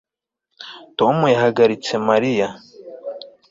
Tom 0.97 1.17
yahagaritse 1.33 1.93
Mariya 2.07 2.47